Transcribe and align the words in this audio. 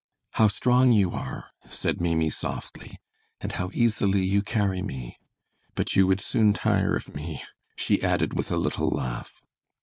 "How 0.31 0.47
strong 0.47 0.91
you 0.93 1.11
are," 1.11 1.51
said 1.69 2.01
Maimie, 2.01 2.31
softly, 2.31 2.97
"and 3.39 3.51
how 3.51 3.69
easily 3.71 4.23
you 4.23 4.41
carry 4.41 4.81
me. 4.81 5.15
But 5.75 5.95
you 5.95 6.07
would 6.07 6.21
soon 6.21 6.53
tire 6.53 6.95
of 6.95 7.13
me," 7.13 7.43
she 7.75 8.01
added 8.01 8.33
with 8.35 8.49
a 8.49 8.57
little 8.57 8.89
laugh. 8.89 9.43